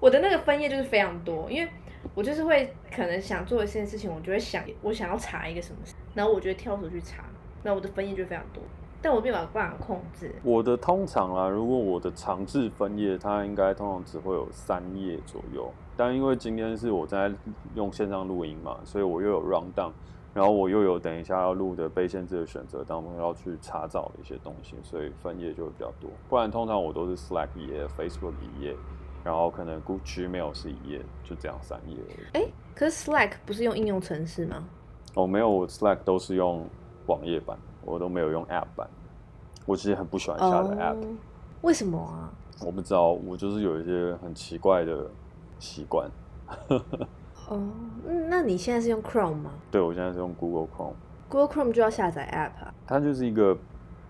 [0.00, 1.70] 我的那个分页就是非常多，因为
[2.12, 5.78] 我就是会可能想做一件事情，我就会想我想要查一个什么，
[6.14, 7.22] 然后我就会跳出去查，
[7.62, 8.60] 那我的分页就非常多。
[9.02, 10.34] 但我并没有办法控制。
[10.42, 15.70] 我的通常啊，如果我的长治分页，它应该通常只会有三页左右。
[15.96, 17.32] 但因为今天是我在
[17.74, 19.90] 用线上录音嘛，所以我又有 round down，
[20.32, 26.10] 然后我又有等一下要录的被限制的选择当中要去查找的一些东西，所以分页就会比较多。
[26.28, 28.74] 不然通常我都是 Slack 一页，Facebook 一页，
[29.24, 32.26] 然后可能 Google Gmail 是一页，就这样三页而已。
[32.32, 34.64] 哎、欸，可是 Slack 不是用应用程式吗？
[35.14, 36.66] 哦，没有，我 Slack 都是用
[37.06, 37.58] 网页版。
[37.84, 38.88] 我都没有用 App 版，
[39.66, 40.96] 我其实很不喜欢下载 App。
[40.96, 41.04] Oh,
[41.62, 42.32] 为什么啊？
[42.64, 45.10] 我不知道，我就是有一些很奇怪的
[45.58, 46.10] 习惯。
[46.68, 46.78] 哦
[47.48, 47.60] ，oh,
[48.28, 49.50] 那你现在是用 Chrome 吗？
[49.70, 50.94] 对，我现在是用 Google Chrome。
[51.28, 52.74] Google Chrome 就要下载 App 啊？
[52.86, 53.56] 它就是一个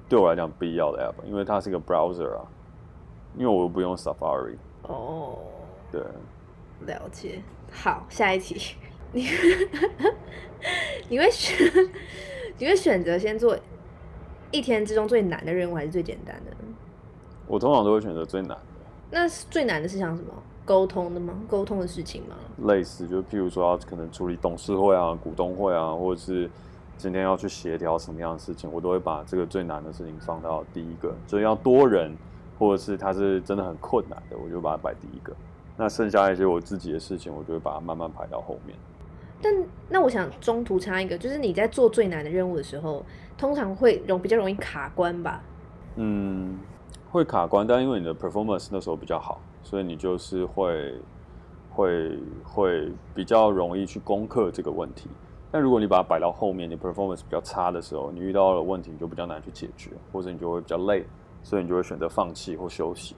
[0.09, 2.45] 对我来讲必要的 App，因为它是一个 browser 啊。
[3.37, 4.57] 因为我又不用 Safari。
[4.83, 4.91] 哦。
[4.91, 5.39] Oh,
[5.93, 6.03] 对。
[6.87, 7.43] 了解。
[7.71, 8.75] 好，下一题。
[9.13, 9.27] 你
[11.09, 11.57] 你会选？
[12.59, 13.57] 你会选择先做
[14.51, 16.57] 一天之中最难的任务，还是最简单的？
[17.47, 18.65] 我通常都会选择最难的。
[19.11, 20.33] 那最难的是像什么？
[20.65, 21.35] 沟通的吗？
[21.49, 22.37] 沟通的事情吗？
[22.69, 26.49] 类似，就譬如说要可能处理董事会啊、股东会啊，或者是
[26.97, 31.13] 今天要去协调什么样的事情，我都会把这个最难的事情放到第一个。
[31.27, 32.15] 所以要多人，
[32.57, 35.35] 或者是它是真的很困难的，我就把它摆第一个。
[35.77, 38.77] 那剩下一些我自己的事情，我就会把它慢慢排到后面。
[39.43, 39.53] 但
[39.89, 43.05] 那我想中途插一个，就是你在做最难的任务的时候，
[43.39, 45.43] 通常会容比较容易卡关吧？
[45.97, 46.59] 嗯，
[47.11, 50.95] 会卡关，但因为你的 performance 那时候比较好，所以你就是会
[51.71, 55.09] 会会比较容易去攻克这个问题。
[55.51, 61.05] 但如果你把它摆到后面，你 performance 比较差的时候，你遇到了问题你就比较难去解决，或者你就会比较累，
[61.43, 63.17] 所以你就会选择放弃或休息。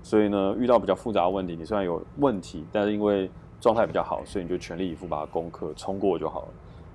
[0.00, 3.28] 所以呢，遇到比较复杂的问题，你虽然有问题，但是因为
[3.62, 6.48] 状态比较好，所以你就全力以赴把它攻克、冲过就好了。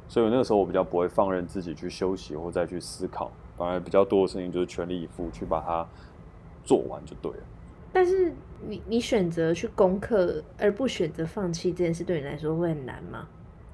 [0.09, 5.87] 所以那个时候我比较不会放任自己去休息或再去思考，反而比较多的事情就是全力以赴去把它
[6.65, 7.43] 做完就对了。
[7.93, 8.33] 但是
[8.67, 13.27] 你你选择去攻克而不选择放弃这件事，对你来说会很难吗？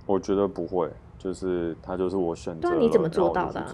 [0.05, 2.69] 我觉得不会，就是它就是我选择。
[2.69, 3.71] 那你怎么做到的啊？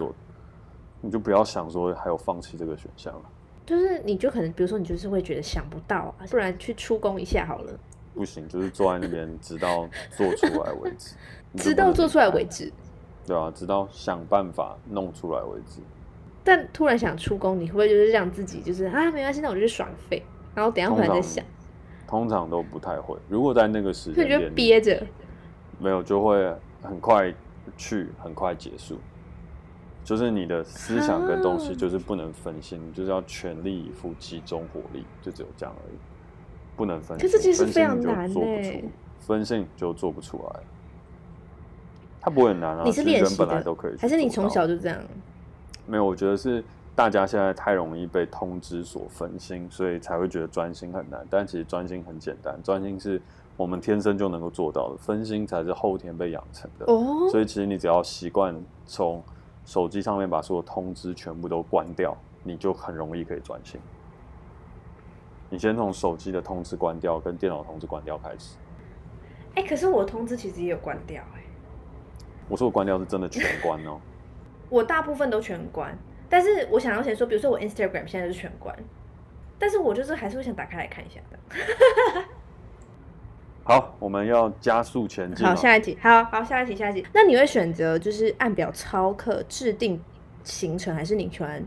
[1.02, 3.22] 你就不要想说还有放弃这个选项了。
[3.66, 7.72] 就是你就可能比如说你就是会觉得想不到啊，不然去出工一下好了。
[8.20, 11.14] 不行，就是坐在那边，直到做出来为止。
[11.56, 12.70] 直到做出来为止。
[13.26, 15.80] 对啊，直到想办法弄出来为止。
[16.44, 20.22] 但突然想出工，你会不会就是让自己就是啊，没关系，那我就去爽废，
[20.54, 21.42] 然后等一下回来再想。
[22.06, 23.16] 通常，通常都不太会。
[23.26, 25.02] 如果在那个时间点，就憋着。
[25.78, 27.32] 没有，就会很快
[27.78, 28.98] 去，很快结束。
[30.04, 35.96] 就是你的思想跟东西就是不能分心，啊、就是要全力以赴，集中火力，就只有这样而已。
[36.80, 38.82] 不能分，可是其实非常难诶。
[39.18, 40.60] 分心就做不出来，
[42.22, 42.82] 它不会很难啊。
[42.86, 44.98] 你是练习的，本来都可以，还是你从小就这样？
[45.84, 46.64] 没有，我觉得是
[46.94, 51.20] 大家现在太容易被通知所分心，所以才会觉得专心很难。
[51.28, 53.20] 但其实专心很简单，专心是
[53.58, 56.86] 我们天生就能够做到的，分心才是后天被养成的。
[56.90, 59.22] 哦，所以其实你只要习惯从
[59.66, 63.78] 手机上面把所有通知全部都关掉，你就很容易可以专心。
[65.50, 68.56] 你先从手机的通知关掉，跟电脑通知关掉开始。
[69.56, 71.44] 哎、欸，可是我通知其实也有关掉哎、欸。
[72.48, 74.00] 我说我关掉是真的全关哦、喔。
[74.70, 75.96] 我大部分都全关，
[76.28, 78.72] 但是我想要先说，比如说我 Instagram 现在是全关，
[79.58, 82.24] 但是我就是还是会想打开来看一下的。
[83.64, 85.44] 好，我们要加速前进。
[85.44, 85.98] 好，下一题。
[86.00, 87.04] 好好，下一题，下一题。
[87.12, 90.00] 那你会选择就是按表操课制定
[90.44, 91.64] 行程，还是你喜欢？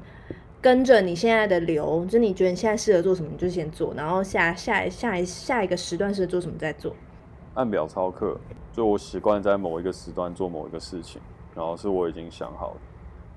[0.64, 6.96] 跟着你现在的流，就你觉得你现在适合做什么，你就先做，然后下下下一下一个时段适合做什么再做。
[7.54, 8.40] 按表操课，
[8.72, 11.22] 就我习惯在某一个时段做某一个事情，
[11.54, 12.78] 然后是我已经想好了，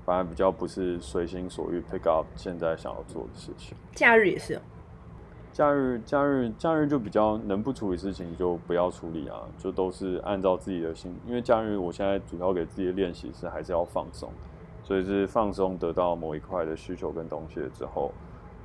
[0.05, 3.75] 反而比较不是随心所欲 pick up 现在想要做的事情。
[3.93, 4.61] 假日也是哦。
[5.51, 14.31] 假日假日假日就比较能不处理事情就不要处理啊，就都是按照自己的心，因为假日我现在主要给自己的练习是还是要放松。
[14.87, 18.13] 所以是放松，得到某一块的需求跟东西了之后，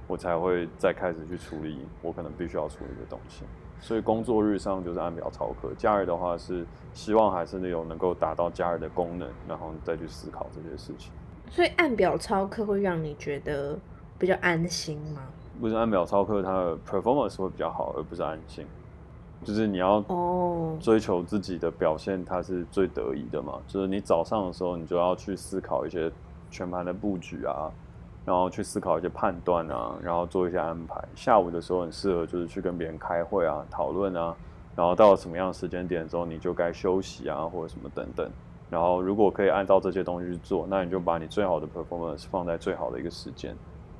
[0.07, 3.45] 我才会再开始去处理我可能必须要处理的东西。
[3.81, 11.11] 所以工作日上就是按表操课，假日的话是希望还是那种能够达到假日的功能，然后再去思考这些事情。
[11.51, 13.77] 所以按表操课会让你觉得
[14.17, 15.23] 比较安心吗？
[15.61, 18.65] 不是按表操课，它的 performance 会比较好，而不是安心。
[19.45, 20.05] 就是你要
[20.81, 23.55] 追求自己的表现，它是最得意的嘛。
[23.67, 26.11] 就是你早上的时候，你就要去思考一些
[26.51, 27.71] 全盘的布局啊，
[28.25, 31.03] 然后去思考一些判断啊，然后做一些安排。
[31.15, 34.35] 下午的时候很适合就是去跟别人开会啊、讨论啊，
[34.77, 38.31] 然后到了什么样的时间点的时候，你就该休息啊或者什么等等。
[38.71, 43.55] 然后如果可以按照这些东西去做，那你就把你最好的 performance 放在最好的一个时间。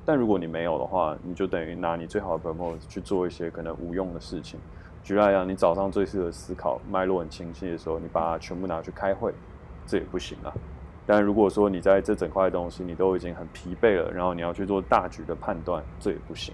[0.05, 4.59] 但如果你没有的话，你就等于拿你最好的 performance 去做一些可能无用的事情。
[5.03, 9.33] 举例来讲，你早上最适合思考脉络很清晰的时候，你把它全部拿去开会，
[9.85, 10.53] 这也不行啊。
[11.05, 16.53] 但如果说你在这整块东西你都已经很疲惫了，然后你要去做大局的判断，这也不行。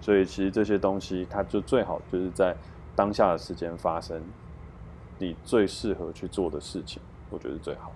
[0.00, 2.54] 所以其实这些东西它就最好就是在
[2.94, 4.22] 当下的时间发生，
[5.18, 7.90] 你最适合去做的事情，我觉得最好。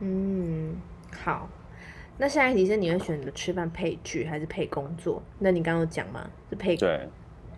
[0.00, 0.76] 嗯，
[1.18, 1.48] 好。
[2.18, 5.22] 那下一题是你会选择吃饭配剧还是配工作？
[5.38, 6.28] 那你刚刚有讲吗？
[6.50, 7.08] 是配对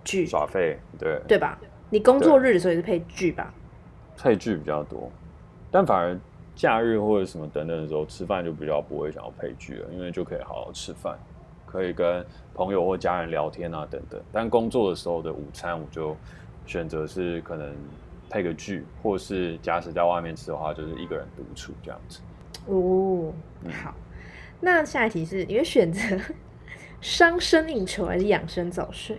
[0.05, 1.59] 剧耍废，对对吧？
[1.91, 3.53] 你工作日的时候也是配剧吧？
[4.17, 5.11] 配剧比较多，
[5.71, 6.19] 但反而
[6.55, 11.17] 假日或者什么等等的时候，吃饭就比较不会想要配剧了，因为就可以好好吃饭，
[11.65, 14.21] 可以跟朋友或家人聊天啊等等。
[14.33, 16.17] 但工作的时候的午餐，我就
[16.67, 17.73] 选择是可能
[18.29, 22.21] 配个剧，或是假使在外面吃的话，就是一个人独处这样子。
[22.67, 23.33] 哦，
[23.83, 23.95] 好。
[24.61, 26.01] 那下一题是，你会选择
[27.01, 29.17] 伤身应酬还是养生早睡？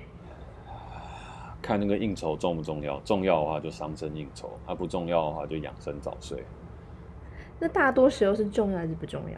[1.69, 6.43] 看那个应酬重不重要，重要的话就伤身应酬，它不重要的话就养生早睡。
[7.59, 9.37] 那大多时候是重要还是不重要？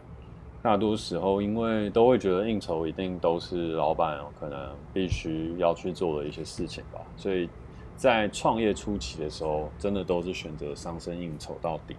[0.62, 7.50] 大多时候，因为都会觉得应酬一定都是老板可能必须要去做的一些事情吧，所以
[7.96, 11.94] 在创业初期的时候，真的都是选择伤身应酬到底。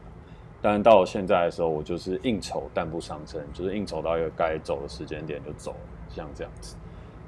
[0.64, 5.78] 但到了现在的时候，我就是应酬但不伤身，就是应酬到一个该走的时间点就走了，
[6.10, 6.76] 像这样子。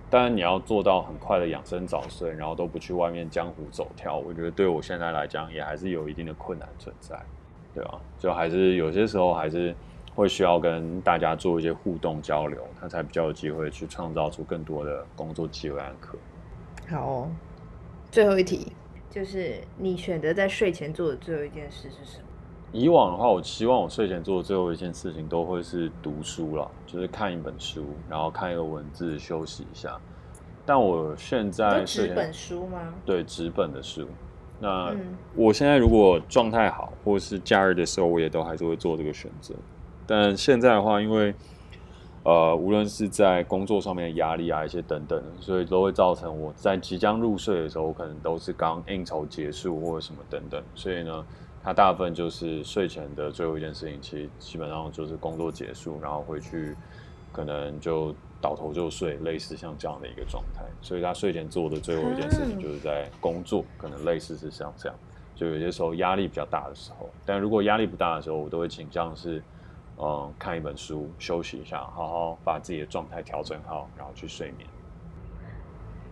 [0.10, 7.20] 当然你要做到很快的养生早睡，然后都不去外面江湖走跳，我觉得对我现在来讲也还是有一定的困难存在，
[7.74, 7.99] 对吧？
[8.20, 9.76] 就还是有些时候还是
[10.16, 16.18] 会需要跟大家做一些互动交流，他才比较有机会去创造出更多的工作机会和可。
[16.89, 17.32] 好哦，
[18.12, 18.72] 最后一题
[19.10, 22.26] 就是你选择在睡前做的最后一件事是什么？
[22.76, 29.97] 以往的话，我希望我睡前做的最后一件事情都会是读书了，就是看一本书，然后看一个文字休息一下。
[30.65, 32.93] 但我现在是纸本书吗？
[33.05, 34.05] 对，纸本的书。
[34.59, 34.93] 那
[35.36, 39.55] 我现在如果状态好，或是假日的时候，我也都还是会做这个选择。
[40.05, 41.34] 但现在的话，因为
[42.23, 51.26] 呃，无论是在工作上面的压力啊，一些等等，所以都会造成我在即将入睡的时候，我可能都是刚应酬结束或者什么等等，所以呢。
[51.66, 56.76] 它大部分就是睡前的最后一件事情，其实基本上就是工作结束，然后回去
[57.34, 60.61] 可能就倒头就睡，类似像这样的一个状态。
[60.80, 64.95] 所以他睡前做的最后一件事情就是在工作，可能类似是像这样。
[65.34, 69.41] 就有些时候压力比较大的时候，但如果压力不大的时候，我都会倾向是，
[69.97, 74.70] 嗯，看一本书，休息一下，好好把自己的状态调整好，然后去睡眠。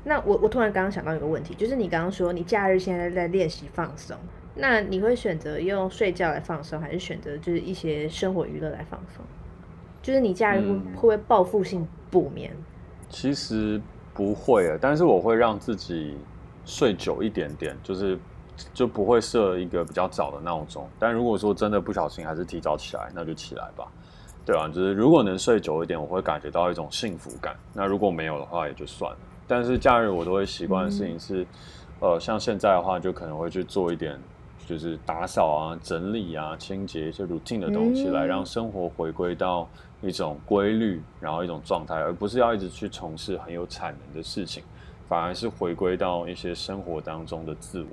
[0.03, 4.17] 那我我突然刚刚想到一个问题，就是你刚刚说你假日现在在练习放松。
[4.55, 9.25] 那你会选择用睡觉来放松，还是选择就是一些生活娱乐来放松？
[10.01, 12.51] 就是你假日会会不会报复性补眠？
[12.53, 12.63] 嗯，
[13.09, 13.81] 其实
[14.13, 16.17] 不会啊，但是我会让自己
[16.65, 18.19] 睡久一点点，就是
[18.73, 20.87] 就不会设一个比较早的闹钟。
[20.99, 23.87] 但如果说真的不小心还是提早起来，那就起来吧，
[24.45, 27.55] 对啊，就是如果能睡久一点，我会感觉到一种幸福感。
[27.73, 29.17] 那如果没有的话，也就算了。
[29.47, 31.43] 但是假日我都会习惯的事情是，
[32.01, 34.19] 嗯、呃，像现在的话，就可能会去做一点。
[34.65, 39.67] 就是打扫啊、整理啊、清洁一些 routine 的东西，来让生活回归到
[40.01, 44.63] 一种规律，然后一种状态，而不是要一直去从事很有产能的事情，
[45.07, 47.87] 反而是回归到一些生活当中的自我。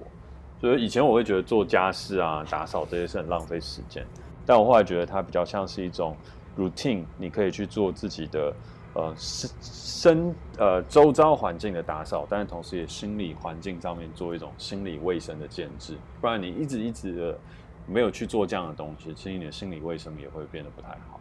[0.61, 4.05] 所以以前我会觉得做家事啊、打扫这些是很浪费时间，
[4.47, 6.17] 但我后来觉得它比较像是一种
[6.59, 8.53] routine，你可以去做自己的。
[8.93, 17.39] 呃，身身呃周遭环境的打扫，但是同时也心理环境上面做一种心理卫生的建制，不然你一直一直的
[17.87, 21.21] 没有去做这样的东西，其实你的心理卫生也会变得不太好。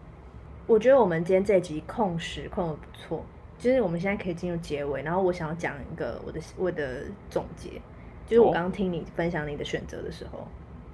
[0.66, 3.24] 我觉得我们今天这集控时控的不错，
[3.58, 7.82] 就是我们现在可以进入结尾，然后我想要讲一个我的我的总结，
[8.26, 10.40] 就是我刚刚听你分享你的选择的时候。
[10.40, 10.48] 哦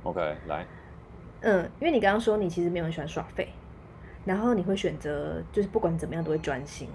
[0.04, 0.66] ，OK，来，
[1.42, 3.48] 嗯，因为你刚刚说你其实没有很喜欢耍废。
[4.26, 6.90] 然后你会选择，就是不管怎么样都会专心。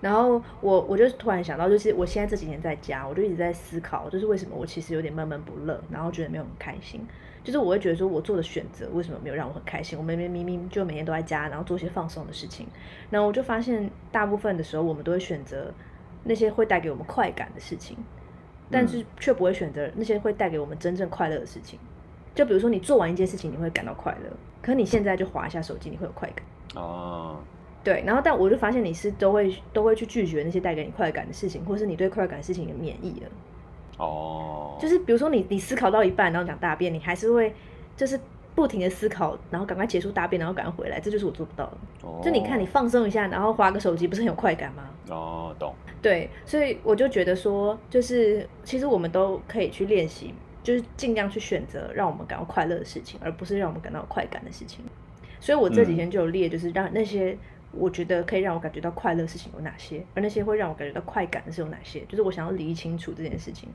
[0.00, 7.00] 然后我我就突然想到，就是我现在这几年在家，我就一直在思考，就是为什么我其实有点闷闷不乐，然后觉得没有很开心。
[7.42, 9.96] 就是我会觉得说，我做的选择为什么没有让我很开心？
[9.96, 12.66] 我明明明明就每天都在家，然后做一些放松的事情。
[13.08, 15.72] 然后我就发现，大部分的时候我们都会选择
[16.24, 17.96] 那些会带给我们快感的事情，
[18.70, 21.78] 但是却不会选择那些会带给我们真正快乐的事情。
[22.36, 24.30] 就比如说，你做完一件事情，你会感到快乐。
[24.60, 26.44] 可你现在就划一下手机，你会有快感。
[26.74, 27.38] 哦，
[27.82, 28.04] 对。
[28.06, 33.28] 然后，但我就发现你是都会都会去拒绝那些带给你快感的事情，或是你对快感的事情有免疫了。
[33.96, 34.76] 哦。
[34.78, 37.54] 就是比如说，你你思考到一半，然后讲大便，你还是会
[37.96, 38.20] 就是
[38.54, 41.00] 不停的思考，然后赶快结束大便，然后赶快回来。
[41.00, 41.76] 这就是我做不到的。
[42.02, 42.20] 哦。
[42.22, 44.90] 就你看，你放松一下，然后划个手机，不是很有快感吗？
[45.08, 45.74] 哦，懂。
[46.02, 50.34] 对，所以我就觉得说，就是其实我们都可以去练习。
[50.66, 54.84] 就是尽量去选择让我们感到快乐的事情，而不是让我们感到快感的事情。
[55.38, 57.38] 所以我这几天就有列，就是让那些
[57.70, 62.00] 我觉得可以让我感觉到快乐的事情有哪些，而那些会让我感觉到快感的是有哪些。
[62.08, 63.68] 就是我想要理清楚这件事情。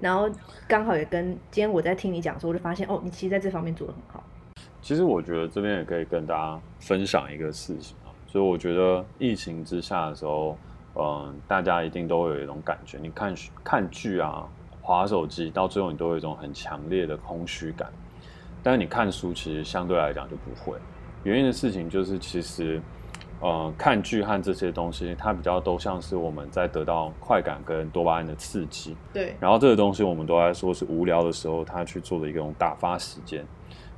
[0.00, 0.26] 然后
[0.66, 4.24] 刚好也跟今天我在听你讲的时候，我就发现哦，你其实在这方面做的很好。
[4.80, 10.56] 其实我觉得这边也可以跟大家分享一个事情啊，所以我觉得疫情之下的时候，
[10.94, 14.48] 嗯，大家一定都会有一种感觉，你看看剧啊。
[14.88, 17.92] 滑手机到最后，你都有一种很强烈的空虚感。
[18.62, 20.78] 但是你看书，其实相对来讲就不会。
[21.24, 22.80] 原因的事情就是，其实，
[23.38, 28.96] 呃，看剧和这些东西，它比较都像是我们在得到快感跟多巴胺的刺激。
[29.12, 29.36] 对。
[29.38, 33.44] 然后这个东西，我们都在说是无聊的时候，他去做的一种打发时间。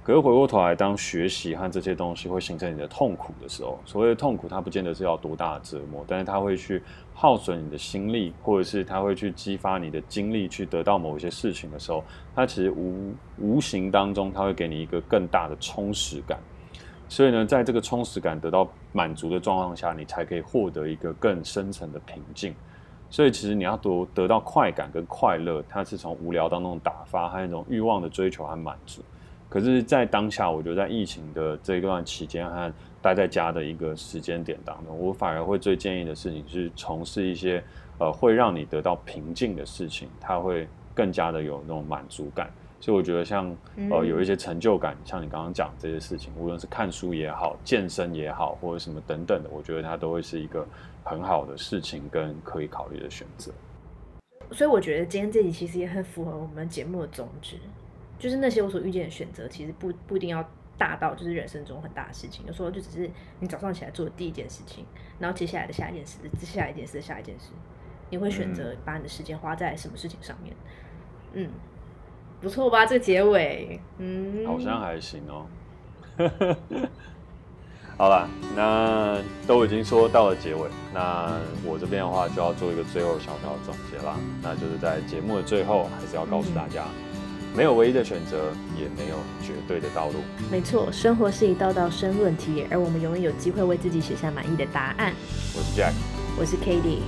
[0.03, 6.83] 可是回过头来，当学习和这些东西会形成你的痛苦的时候，所谓的痛苦，它不见得是要多大的折磨，但是它会去
[7.15, 12.03] 耗损你的心力，或者是它会去激发你的精力去得到某一些事情的时候，
[12.35, 16.41] 它其实无无形当中，它会给你一个更大的充实感。
[17.07, 22.55] 所以呢，在这个充实感得到满足的状况下，你才可以获得一个更深层的平静。
[23.11, 29.03] 所以其实你要得得到快感跟快乐，它是从无聊当中打发，还有那种欲望的追求和满足。
[29.51, 32.73] 可是，在当下，我觉得在疫情的这一段期间和
[33.03, 37.61] 待在家的一个时间点当中，我反而会最建议的事情是从事一些
[37.99, 42.49] 呃会让你得到平静的事情，它会更加的有那种满足感。
[42.79, 43.55] 所以我觉得像
[43.91, 50.65] 呃有一些成就感，像你刚刚讲这些事情，无论是看书也好、健身也好，或者什么等等的，我觉得它都会是一个
[51.03, 53.53] 很好的事情跟可以考虑的选择。
[54.53, 57.57] 所以我觉得今天这集其实也很符合我们节目的宗旨。
[58.21, 60.47] 就是那些我所遇见的选择，其实不不一定要
[60.77, 62.47] 大到就是人生中很大的事情。
[62.47, 63.11] 有时候就只是
[63.41, 64.85] 你早上起来做的第一件事情，
[65.19, 67.47] 然后接下来的下一件事，接下来一件事，下一件事，
[68.11, 70.55] 你会选择把你的时间花在什么事情上面？
[71.33, 71.49] 嗯，
[72.41, 72.85] 不错吧？
[72.85, 75.47] 这个结尾，嗯，好像还行哦。
[77.97, 84.17] 好了，那都已经说到了结尾，那我这边的话就要做一个最后小小的总结啦。
[84.43, 86.85] 那就是在节目的最后，还是要告诉大家。
[86.85, 87.10] 嗯
[87.57, 90.15] 没有唯一的选择，也没有绝对的道路。
[90.51, 95.13] 没错，生活是一道道申论题，而我们永远有机会为自己写下满意的答案。
[95.55, 95.93] 我是 Jack，
[96.39, 97.03] 我是 Katie。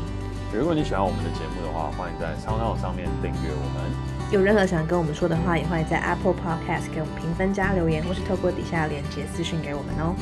[0.53, 3.91] 如果你喜欢我们的节目的话，欢迎在 SoundOn 上面订阅我们。
[4.31, 10.15] 有任何想跟我们说的话，也欢迎在 Apple Podcast 给我们评分加留言，或是透过底下的链接私讯给我们哦。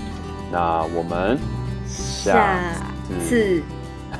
[0.53, 1.39] 那我们
[1.87, 2.75] 下
[3.29, 3.63] 次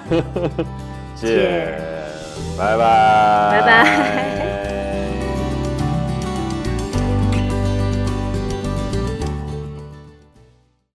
[1.15, 1.81] 见，见
[2.57, 4.80] 拜拜，拜拜。